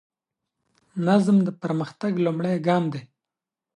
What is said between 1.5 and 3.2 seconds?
پرمختګ لومړی ګام دی.